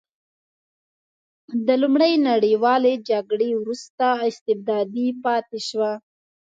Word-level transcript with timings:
د 1.65 1.67
لومړۍ 1.81 2.13
نړیوالې 2.29 2.93
جګړې 3.09 3.49
وروسته 3.61 4.05
استبدادي 4.29 5.07
پاتې 5.23 5.59
شوه. 5.69 5.91